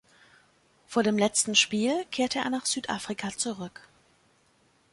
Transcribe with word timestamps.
Vor 0.87 1.03
dem 1.03 1.15
letzten 1.15 1.53
Spiel 1.53 2.05
kehrte 2.05 2.39
er 2.39 2.49
nach 2.49 2.65
Südafrika 2.65 3.29
zurück. 3.37 3.87